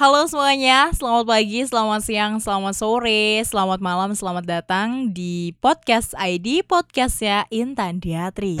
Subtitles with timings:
[0.00, 6.64] Halo semuanya, selamat pagi, selamat siang, selamat sore, selamat malam, selamat datang di podcast ID
[6.64, 8.56] podcastnya Intan Diatri.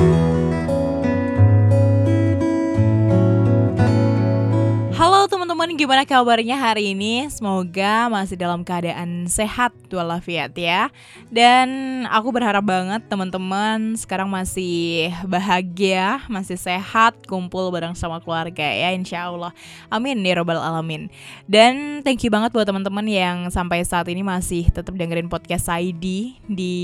[5.70, 7.30] Teman-teman, gimana kabarnya hari ini?
[7.30, 10.90] Semoga masih dalam keadaan sehat walafiat ya.
[11.30, 18.90] Dan aku berharap banget teman-teman sekarang masih bahagia, masih sehat, kumpul bareng sama keluarga ya
[18.90, 19.54] insya Allah.
[19.94, 21.06] Amin ya robbal alamin.
[21.46, 26.34] Dan thank you banget buat teman-teman yang sampai saat ini masih tetap dengerin podcast ID
[26.50, 26.78] di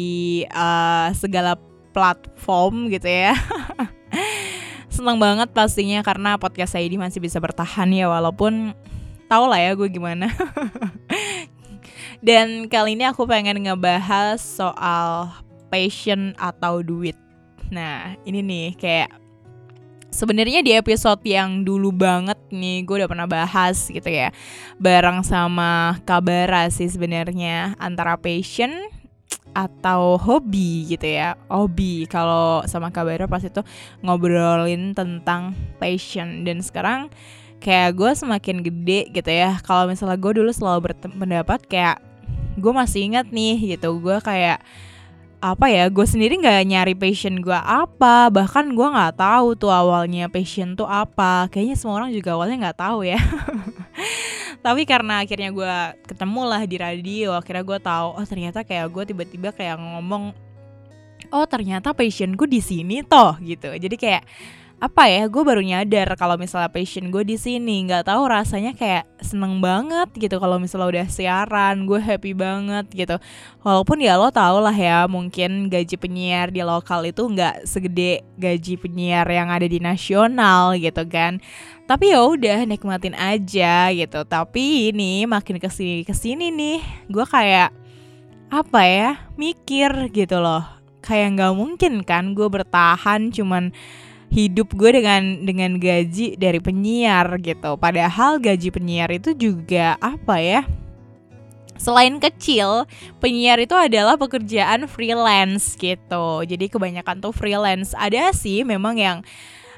[0.55, 1.59] uh, segala
[1.91, 3.35] platform gitu ya.
[4.97, 8.73] seneng banget pastinya karena podcast saya ini masih bisa bertahan ya walaupun
[9.29, 10.33] tau lah ya gue gimana.
[12.27, 15.29] Dan kali ini aku pengen ngebahas soal
[15.69, 17.15] passion atau duit.
[17.69, 19.11] Nah ini nih kayak
[20.09, 24.33] sebenarnya di episode yang dulu banget nih gue udah pernah bahas gitu ya
[24.81, 28.73] bareng sama Kabara sih sebenarnya antara passion
[29.57, 31.41] atau hobi gitu ya.
[31.49, 33.65] Hobi kalau sama Kabara pas itu
[34.05, 36.45] ngobrolin tentang passion.
[36.45, 37.09] Dan sekarang
[37.65, 39.57] kayak gue semakin gede gitu ya.
[39.65, 42.05] Kalau misalnya gue dulu selalu berpendapat kayak
[42.61, 43.97] gue masih ingat nih gitu.
[43.97, 44.61] Gue kayak
[45.37, 48.29] apa ya gue sendiri nggak nyari passion gue apa.
[48.29, 51.49] Bahkan gue nggak tahu tuh awalnya passion tuh apa.
[51.49, 53.17] Kayaknya semua orang juga awalnya nggak tahu ya
[54.67, 55.75] tapi karena akhirnya gue
[56.11, 60.35] ketemu lah di radio akhirnya gue tahu oh ternyata kayak gue tiba-tiba kayak ngomong
[61.31, 63.71] oh ternyata passion gue di sini toh gitu.
[63.79, 64.27] Jadi kayak
[64.77, 67.89] apa ya gue baru nyadar kalau misalnya passion gue di sini.
[67.89, 73.17] Nggak tahu rasanya kayak seneng banget gitu kalau misalnya udah siaran gue happy banget gitu.
[73.65, 78.77] Walaupun ya lo tau lah ya mungkin gaji penyiar di lokal itu nggak segede gaji
[78.77, 81.41] penyiar yang ada di nasional gitu kan.
[81.89, 84.29] Tapi ya udah nikmatin aja gitu.
[84.29, 87.73] Tapi ini makin ke sini ke sini nih gue kayak
[88.53, 89.11] apa ya
[89.41, 90.69] mikir gitu loh.
[91.01, 93.73] Kayak nggak mungkin kan gue bertahan cuman
[94.31, 97.79] hidup gue dengan dengan gaji dari penyiar gitu.
[97.79, 100.63] Padahal gaji penyiar itu juga apa ya?
[101.77, 102.89] Selain kecil,
[103.21, 106.27] penyiar itu adalah pekerjaan freelance gitu.
[106.43, 107.93] Jadi kebanyakan tuh freelance.
[107.93, 109.19] Ada sih memang yang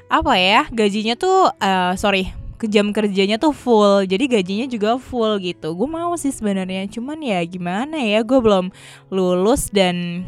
[0.09, 2.33] apa ya gajinya tuh uh, sorry
[2.65, 7.39] jam kerjanya tuh full jadi gajinya juga full gitu gue mau sih sebenarnya cuman ya
[7.45, 8.73] gimana ya gue belum
[9.13, 10.27] lulus dan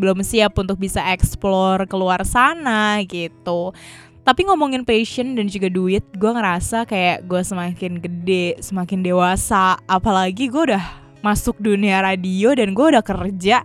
[0.00, 3.76] belum siap untuk bisa explore keluar sana gitu.
[4.20, 9.76] Tapi ngomongin passion dan juga duit gue ngerasa kayak gue semakin gede semakin dewasa.
[9.84, 10.84] Apalagi gue udah
[11.20, 13.64] masuk dunia radio dan gue udah kerja.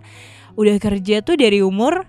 [0.56, 2.08] Udah kerja tuh dari umur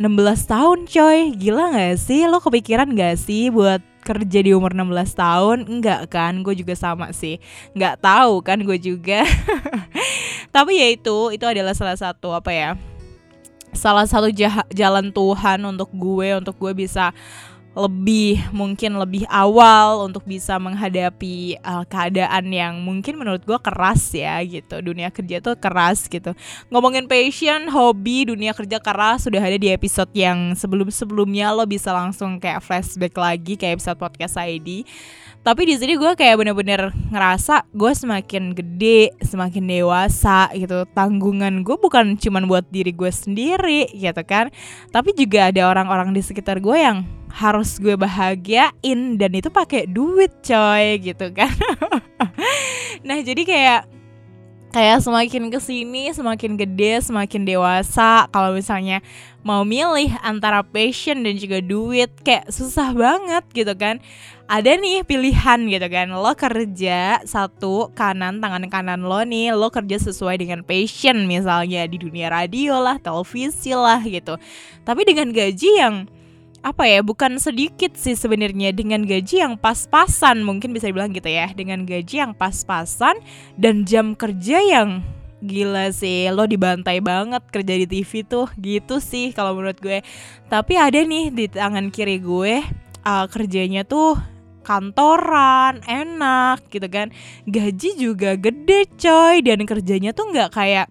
[0.00, 0.08] 16
[0.48, 1.36] tahun coy.
[1.36, 2.24] Gila gak sih?
[2.24, 5.58] Lo kepikiran gak sih buat kerja di umur 16 tahun?
[5.68, 6.40] Enggak kan?
[6.40, 7.38] Gue juga sama sih.
[7.76, 9.22] Nggak tahu kan gue juga.
[10.56, 12.91] Tapi ya itu itu adalah salah satu apa ya
[13.72, 14.28] salah satu
[14.70, 17.10] jalan Tuhan untuk gue untuk gue bisa
[17.72, 24.36] lebih mungkin lebih awal untuk bisa menghadapi uh, keadaan yang mungkin menurut gue keras ya
[24.44, 24.84] gitu.
[24.84, 26.36] Dunia kerja tuh keras gitu.
[26.68, 31.96] Ngomongin passion hobi dunia kerja keras sudah ada di episode yang sebelum sebelumnya lo bisa
[31.96, 34.84] langsung kayak flashback lagi kayak episode podcast ID
[35.42, 40.86] tapi di sini gue kayak bener-bener ngerasa gue semakin gede semakin dewasa gitu.
[40.94, 44.54] Tanggungan gue bukan cuman buat diri gue sendiri gitu kan.
[44.94, 47.02] Tapi juga ada orang-orang di sekitar gue yang
[47.32, 51.52] harus gue bahagiain dan itu pakai duit coy gitu kan.
[53.02, 53.80] Nah jadi kayak
[54.72, 59.04] kayak semakin ke sini semakin gede semakin dewasa kalau misalnya
[59.44, 64.00] mau milih antara passion dan juga duit kayak susah banget gitu kan.
[64.46, 69.96] Ada nih pilihan gitu kan lo kerja satu kanan tangan kanan lo nih lo kerja
[69.96, 74.36] sesuai dengan passion misalnya di dunia radio lah televisi lah gitu.
[74.84, 76.06] Tapi dengan gaji yang
[76.62, 81.50] apa ya bukan sedikit sih sebenarnya dengan gaji yang pas-pasan mungkin bisa dibilang gitu ya
[81.50, 83.18] dengan gaji yang pas-pasan
[83.58, 85.02] dan jam kerja yang
[85.42, 90.06] gila sih lo dibantai banget kerja di TV tuh gitu sih kalau menurut gue.
[90.46, 92.62] Tapi ada nih di tangan kiri gue
[93.02, 94.14] uh, kerjanya tuh
[94.62, 97.10] kantoran enak gitu kan.
[97.50, 100.86] Gaji juga gede coy dan kerjanya tuh nggak kayak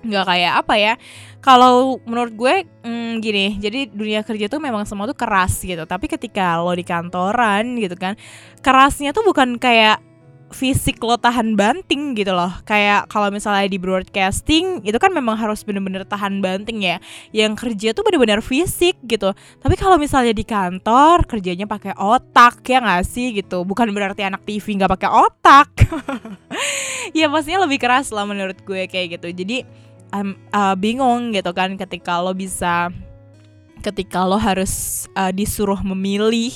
[0.00, 0.94] nggak kayak apa ya
[1.40, 2.54] kalau menurut gue
[2.84, 5.82] hmm, gini jadi dunia kerja tuh memang semua tuh keras gitu.
[5.88, 8.14] Tapi ketika lo di kantoran gitu kan
[8.60, 10.04] kerasnya tuh bukan kayak
[10.50, 12.50] fisik lo tahan banting gitu loh.
[12.66, 16.98] Kayak kalau misalnya di broadcasting itu kan memang harus bener-bener tahan banting ya.
[17.30, 19.32] Yang kerja tuh bener-bener fisik gitu.
[19.62, 23.62] Tapi kalau misalnya di kantor kerjanya pakai otak ya nggak sih gitu?
[23.62, 25.70] Bukan berarti anak TV nggak pakai otak.
[27.10, 29.34] Ya pastinya lebih keras lah menurut gue kayak gitu.
[29.34, 29.66] Jadi
[30.10, 32.90] I'm uh, bingung gitu kan ketika lo bisa
[33.80, 36.52] ketika lo harus uh, disuruh memilih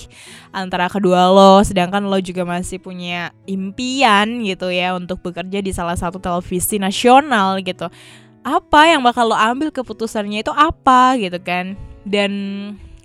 [0.53, 1.65] antara kedua lo.
[1.65, 7.59] Sedangkan lo juga masih punya impian gitu ya untuk bekerja di salah satu televisi nasional
[7.65, 7.89] gitu.
[8.45, 11.81] Apa yang bakal lo ambil keputusannya itu apa gitu kan?
[12.05, 12.33] Dan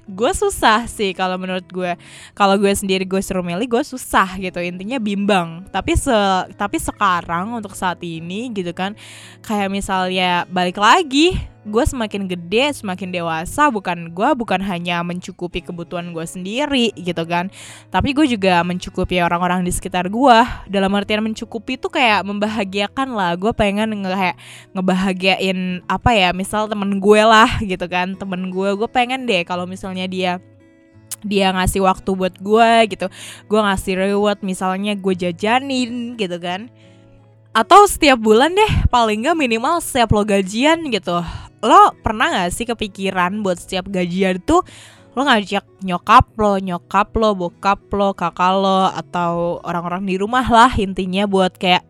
[0.10, 1.94] gue susah sih kalau menurut gue
[2.34, 4.58] kalau gue sendiri gue suruh milih gue susah gitu.
[4.60, 5.70] Intinya bimbang.
[5.70, 6.16] Tapi se
[6.58, 8.98] tapi sekarang untuk saat ini gitu kan
[9.46, 16.16] kayak misalnya balik lagi gue semakin gede semakin dewasa bukan gue bukan hanya mencukupi kebutuhan
[16.16, 17.52] gue sendiri gitu kan.
[17.92, 20.38] Tapi gue juga mencukupi orang-orang di sekitar gue
[20.72, 23.36] dalam artian mencukupi itu kayak membahagiakan lah.
[23.36, 24.38] Gue pengen nge kayak
[24.72, 29.68] ngebahagiain apa ya misal temen gue lah gitu kan temen gue gue pengen deh kalau
[29.68, 30.40] misalnya dia
[31.20, 33.12] dia ngasih waktu buat gue gitu.
[33.52, 36.72] Gue ngasih reward misalnya gue jajanin gitu kan.
[37.52, 41.20] Atau setiap bulan deh paling nggak minimal setiap lo gajian gitu
[41.64, 44.64] lo pernah gak sih kepikiran buat setiap gajian tuh
[45.18, 50.72] lo ngajak nyokap lo, nyokap lo, bokap lo, kakak lo atau orang-orang di rumah lah
[50.78, 51.84] intinya buat kayak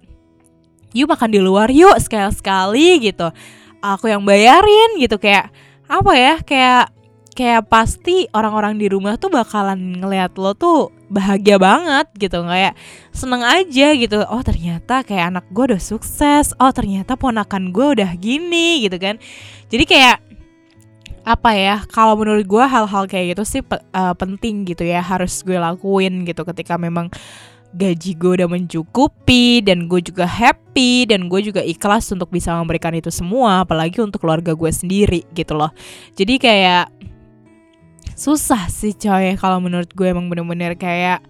[0.95, 3.29] yuk makan di luar yuk sekali-sekali gitu.
[3.79, 5.53] Aku yang bayarin gitu kayak
[5.85, 6.85] apa ya kayak
[7.39, 12.75] kayak pasti orang-orang di rumah tuh bakalan ngeliat lo tuh bahagia banget gitu kayak
[13.15, 14.27] seneng aja gitu.
[14.27, 16.51] Oh ternyata kayak anak gue udah sukses.
[16.59, 19.15] Oh ternyata ponakan gue udah gini gitu kan.
[19.71, 20.19] Jadi kayak
[21.23, 25.55] apa ya kalau menurut gue hal-hal kayak gitu sih uh, penting gitu ya harus gue
[25.55, 27.07] lakuin gitu ketika memang
[27.69, 32.97] gaji gue udah mencukupi dan gue juga happy dan gue juga ikhlas untuk bisa memberikan
[32.97, 35.69] itu semua apalagi untuk keluarga gue sendiri gitu loh.
[36.17, 36.89] Jadi kayak
[38.19, 41.23] susah sih coy kalau menurut gue emang bener-bener kayak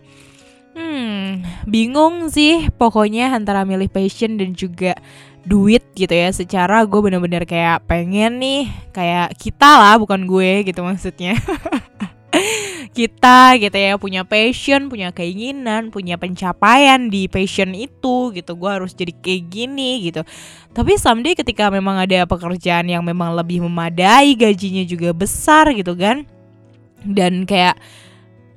[0.73, 4.97] hmm bingung sih pokoknya antara milih passion dan juga
[5.45, 10.81] duit gitu ya secara gue bener-bener kayak pengen nih kayak kita lah bukan gue gitu
[10.81, 11.37] maksudnya
[12.97, 18.57] kita gitu ya punya passion, punya keinginan, punya pencapaian di passion itu gitu.
[18.57, 20.25] Gue harus jadi kayak gini gitu.
[20.73, 26.27] Tapi someday ketika memang ada pekerjaan yang memang lebih memadai, gajinya juga besar gitu kan
[27.05, 27.79] dan kayak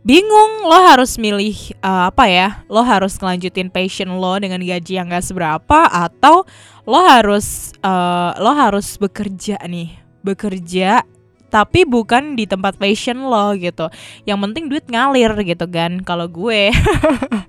[0.02, 5.14] bingung lo harus milih uh, apa ya lo harus ngelanjutin passion lo dengan gaji yang
[5.14, 6.42] gak seberapa atau
[6.82, 9.94] lo harus uh, lo harus bekerja nih
[10.26, 11.06] bekerja
[11.52, 13.92] tapi bukan di tempat passion lo gitu.
[14.24, 16.72] Yang penting duit ngalir gitu kan kalau gue.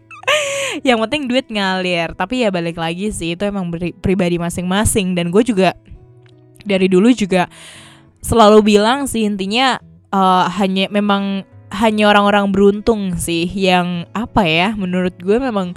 [0.87, 3.71] Yang penting duit ngalir tapi ya balik lagi sih itu emang
[4.03, 5.15] pribadi masing-masing.
[5.15, 5.71] Dan gue juga
[6.67, 7.47] dari dulu juga
[8.19, 9.79] selalu bilang sih intinya
[10.13, 11.43] uh, hanya memang
[11.73, 15.73] hanya orang-orang beruntung sih yang apa ya menurut gue memang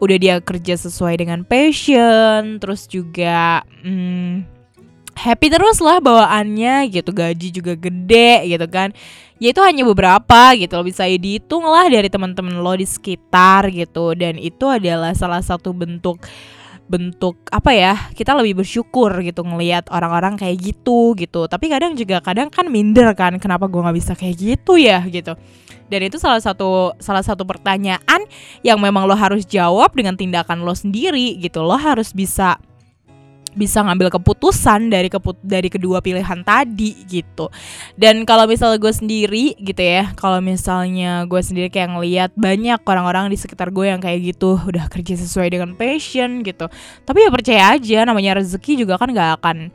[0.00, 4.56] udah dia kerja sesuai dengan passion terus juga hmm,
[5.16, 8.92] happy terus lah bawaannya gitu gaji juga gede gitu kan.
[9.36, 14.12] Ya itu hanya beberapa gitu lo bisa dihitung lah dari teman-teman lo di sekitar gitu.
[14.12, 16.20] Dan itu adalah salah satu bentuk
[16.86, 21.50] bentuk apa ya kita lebih bersyukur gitu ngelihat orang-orang kayak gitu gitu.
[21.50, 25.34] Tapi kadang juga kadang kan minder kan kenapa gue nggak bisa kayak gitu ya gitu.
[25.86, 28.26] Dan itu salah satu salah satu pertanyaan
[28.66, 31.62] yang memang lo harus jawab dengan tindakan lo sendiri gitu.
[31.62, 32.58] Lo harus bisa
[33.56, 37.48] bisa ngambil keputusan dari keput dari kedua pilihan tadi gitu.
[37.96, 43.32] Dan kalau misalnya gue sendiri gitu ya kalau misalnya gue sendiri kayak ngeliat banyak orang-orang
[43.32, 46.68] di sekitar gue yang kayak gitu udah kerja sesuai dengan passion gitu.
[47.08, 49.72] Tapi ya percaya aja namanya rezeki juga kan gak akan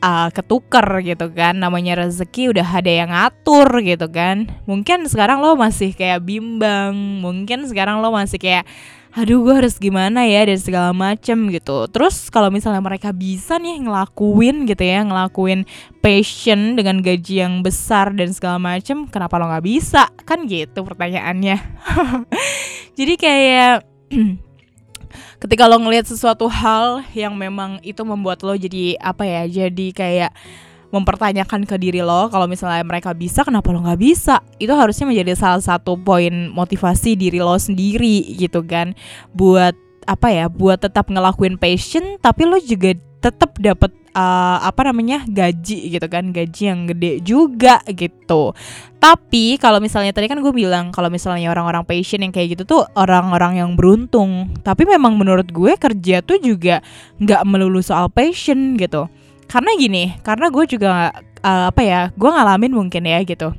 [0.00, 1.58] uh, ketuker gitu kan.
[1.58, 4.46] Namanya rezeki udah ada yang ngatur gitu kan.
[4.68, 8.64] Mungkin sekarang lo masih kayak bimbang mungkin sekarang lo masih kayak
[9.14, 10.42] aduh gue harus gimana ya?
[10.44, 11.86] dan segala macem gitu.
[11.86, 15.64] Terus kalau misalnya mereka bisa nih ngelakuin gitu ya ngelakuin
[16.02, 20.10] passion dengan gaji yang besar dan segala macem kenapa lo nggak bisa?
[20.26, 21.56] Kan gitu pertanyaannya.
[22.98, 23.86] Jadi kayak
[25.42, 30.32] ketika lo ngelihat sesuatu hal yang memang itu membuat lo jadi apa ya jadi kayak
[30.94, 34.38] mempertanyakan ke diri lo kalau misalnya mereka bisa kenapa lo nggak bisa?
[34.62, 38.94] Itu harusnya menjadi salah satu poin motivasi diri lo sendiri gitu kan.
[39.34, 39.74] Buat
[40.06, 42.92] apa ya buat tetap ngelakuin passion tapi lo juga
[43.24, 46.30] tetap dapat uh, apa namanya gaji gitu kan.
[46.30, 48.54] Gaji yang gede juga gitu.
[49.02, 52.82] Tapi kalau misalnya tadi kan gue bilang kalau misalnya orang-orang passion yang kayak gitu tuh
[52.94, 54.54] orang-orang yang beruntung.
[54.62, 56.78] Tapi memang menurut gue kerja tuh juga
[57.18, 59.10] nggak melulu soal passion gitu
[59.46, 61.12] karena gini karena gue juga
[61.44, 63.52] uh, apa ya gue ngalamin mungkin ya gitu.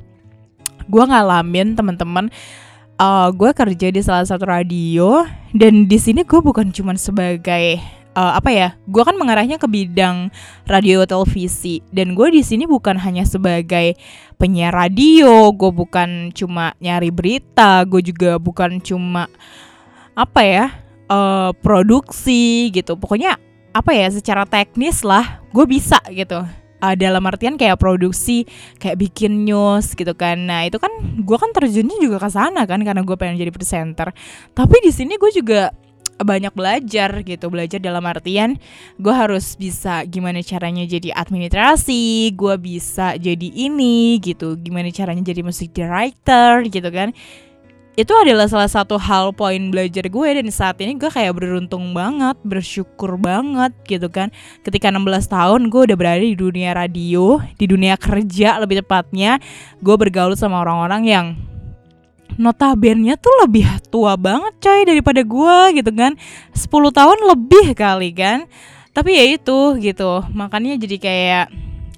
[0.86, 2.30] Gue ngalamin teman-teman
[3.00, 5.26] uh, gue kerja di salah satu radio
[5.56, 7.80] dan di sini gue bukan cuma sebagai
[8.16, 10.32] uh, apa ya gue kan mengarahnya ke bidang
[10.64, 13.94] radio televisi dan gue di sini bukan hanya sebagai
[14.40, 19.28] penyiar radio gue bukan cuma nyari berita gue juga bukan cuma
[20.16, 20.66] apa ya
[21.12, 22.96] uh, produksi gitu.
[22.96, 23.36] Pokoknya
[23.80, 26.44] apa ya secara teknis lah gue bisa gitu.
[26.76, 28.44] Uh, dalam artian kayak produksi
[28.76, 30.44] kayak bikin news gitu kan.
[30.44, 30.92] Nah itu kan
[31.24, 34.12] gue kan terjunnya juga ke sana kan karena gue pengen jadi presenter.
[34.52, 35.72] Tapi di sini gue juga
[36.16, 38.56] banyak belajar gitu belajar dalam artian
[38.96, 45.44] gue harus bisa gimana caranya jadi administrasi gue bisa jadi ini gitu gimana caranya jadi
[45.44, 47.12] musik director gitu kan
[47.96, 52.36] itu adalah salah satu hal poin belajar gue dan saat ini gue kayak beruntung banget,
[52.44, 54.28] bersyukur banget gitu kan.
[54.60, 59.40] Ketika 16 tahun gue udah berada di dunia radio, di dunia kerja lebih tepatnya,
[59.80, 61.26] gue bergaul sama orang-orang yang
[62.36, 66.12] notabene tuh lebih tua banget coy daripada gue gitu kan
[66.52, 68.44] 10 tahun lebih kali kan
[68.92, 71.46] tapi ya itu gitu makanya jadi kayak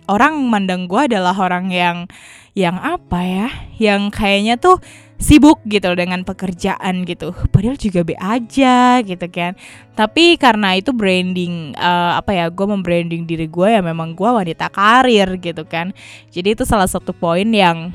[0.06, 2.06] orang mandang gue adalah orang yang
[2.54, 3.48] yang apa ya
[3.82, 4.78] yang kayaknya tuh
[5.18, 7.34] sibuk gitu dengan pekerjaan gitu.
[7.50, 9.58] Padahal juga be aja gitu kan.
[9.98, 14.70] Tapi karena itu branding uh, apa ya gue membranding diri gue ya memang gue wanita
[14.70, 15.90] karir gitu kan.
[16.30, 17.90] Jadi itu salah satu poin yang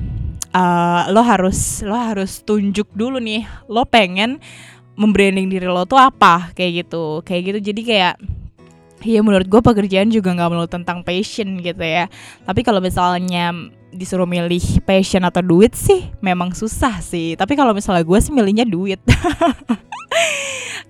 [0.51, 4.43] uh, lo harus lo harus tunjuk dulu nih lo pengen
[4.93, 7.59] membranding diri lo tuh apa kayak gitu kayak gitu.
[7.71, 8.15] Jadi kayak
[9.03, 12.07] Iya menurut gue pekerjaan juga nggak melulu tentang passion gitu ya.
[12.47, 13.51] Tapi kalau misalnya
[13.93, 17.35] disuruh milih passion atau duit sih memang susah sih.
[17.35, 19.03] Tapi kalau misalnya gue sih milihnya duit.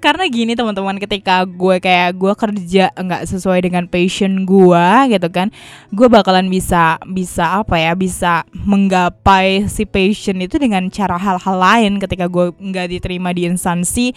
[0.04, 5.48] Karena gini teman-teman ketika gue kayak gue kerja nggak sesuai dengan passion gue gitu kan
[5.96, 12.04] gue bakalan bisa bisa apa ya bisa menggapai si passion itu dengan cara hal-hal lain
[12.04, 14.12] ketika gue nggak diterima di instansi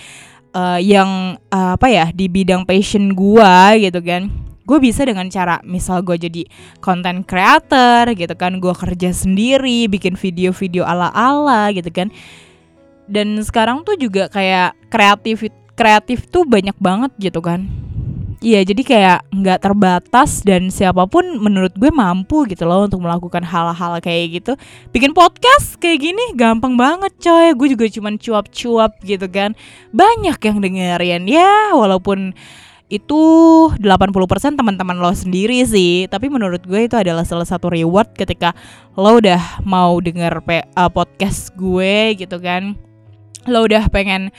[0.56, 4.32] uh, yang uh, apa ya di bidang passion gue gitu kan.
[4.66, 6.42] Gue bisa dengan cara misal gue jadi
[6.82, 12.08] content creator gitu kan gue kerja sendiri bikin video-video ala-ala gitu kan.
[13.06, 15.46] Dan sekarang tuh juga kayak kreatif
[15.76, 17.85] kreatif tuh banyak banget gitu kan
[18.46, 23.42] Iya jadi kayak nggak terbatas dan siapa pun menurut gue mampu gitu loh untuk melakukan
[23.42, 24.54] hal-hal kayak gitu.
[24.94, 27.58] Bikin podcast kayak gini gampang banget coy.
[27.58, 29.58] Gue juga cuman cuap-cuap gitu kan.
[29.90, 31.26] Banyak yang dengerin.
[31.26, 32.38] Ya walaupun
[32.86, 33.22] itu
[33.82, 36.06] 80% teman-teman lo sendiri sih.
[36.06, 38.54] Tapi menurut gue itu adalah salah satu reward ketika
[38.94, 40.38] lo udah mau denger
[40.78, 42.78] uh, podcast gue gitu kan.
[43.50, 44.30] Lo udah pengen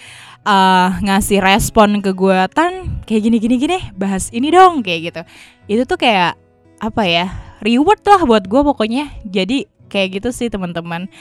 [0.47, 5.21] uh, ngasih respon ke gue tan kayak gini gini gini bahas ini dong kayak gitu.
[5.67, 6.39] Itu tuh kayak
[6.79, 7.27] apa ya
[7.59, 9.11] reward lah buat gue pokoknya.
[9.27, 11.11] Jadi kayak gitu sih teman-teman.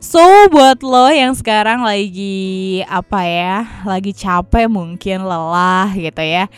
[0.00, 6.48] So buat lo yang sekarang lagi apa ya lagi capek mungkin lelah gitu ya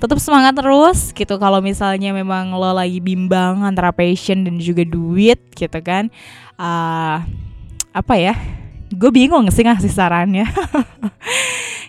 [0.00, 1.36] tetap semangat terus gitu.
[1.40, 6.12] Kalau misalnya memang lo lagi bimbang antara passion dan juga duit gitu kan
[6.60, 7.24] uh,
[7.90, 8.34] apa ya
[8.90, 10.46] gue bingung sih ngasih sarannya.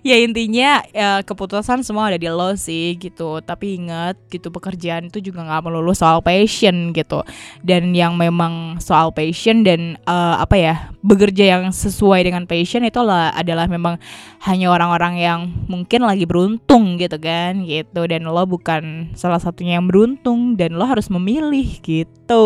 [0.01, 3.38] Ya intinya ya, keputusan semua ada di lo sih gitu.
[3.46, 7.22] Tapi ingat gitu pekerjaan itu juga nggak melulu soal passion gitu.
[7.62, 12.98] Dan yang memang soal passion dan uh, apa ya bekerja yang sesuai dengan passion itu
[13.05, 14.01] lah adalah memang
[14.41, 15.39] hanya orang-orang yang
[15.70, 18.01] mungkin lagi beruntung gitu kan gitu.
[18.10, 22.41] Dan lo bukan salah satunya yang beruntung dan lo harus memilih gitu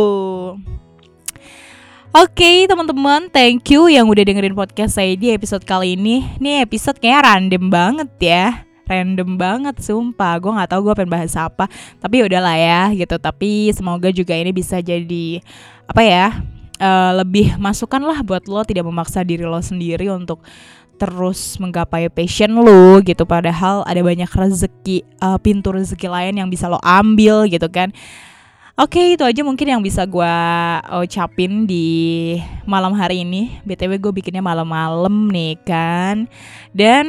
[2.16, 6.24] Oke okay, teman-teman, thank you yang udah dengerin podcast saya di episode kali ini.
[6.40, 8.64] Ini episode kayak random banget ya.
[8.88, 10.40] Random banget sumpah.
[10.40, 11.68] Gue nggak tahu gue pengen bahas apa.
[12.00, 13.20] Tapi udahlah ya gitu.
[13.20, 15.44] Tapi semoga juga ini bisa jadi
[15.92, 16.40] apa ya
[16.80, 20.40] uh, lebih masukan lah buat lo tidak memaksa diri lo sendiri untuk
[20.96, 23.28] terus menggapai passion lo gitu.
[23.28, 27.92] Padahal ada banyak rezeki uh, pintu rezeki lain yang bisa lo ambil gitu kan
[28.76, 30.36] Oke okay, itu aja mungkin yang bisa gue
[31.00, 32.36] ucapin di
[32.68, 33.64] malam hari ini.
[33.64, 36.28] BTW gue bikinnya malam-malam nih kan?
[36.76, 37.08] Dan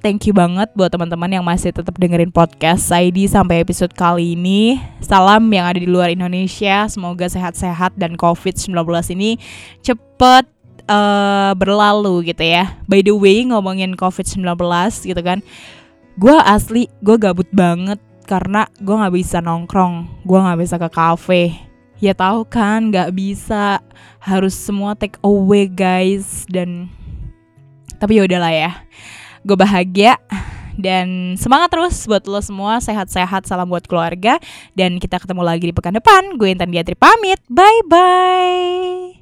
[0.00, 4.80] thank you banget buat teman-teman yang masih tetap dengerin podcast ID sampai episode kali ini.
[5.04, 7.92] Salam yang ada di luar Indonesia Semoga sehat-sehat.
[8.00, 8.72] Dan COVID-19
[9.12, 9.36] ini
[9.84, 10.48] cepet
[10.88, 12.80] uh, berlalu gitu ya.
[12.88, 14.48] By the way ngomongin COVID-19
[15.04, 15.44] gitu kan
[16.16, 21.72] Gue asli, gue gabut banget karena gue nggak bisa nongkrong gue nggak bisa ke kafe
[22.02, 23.78] ya tahu kan nggak bisa.
[24.18, 26.44] Harus semua take away guys.
[26.50, 26.90] Dan
[28.02, 28.70] tapi ya udahlah ya.
[29.46, 30.18] Gue bahagia
[30.74, 32.82] dan semangat terus buat lo semua.
[32.82, 34.42] Sehat-sehat salam buat keluarga.
[34.74, 36.34] Dan kita ketemu lagi di pekan depan.
[36.34, 37.38] Gue Intan Diatri pamit.
[37.46, 39.21] Bye bye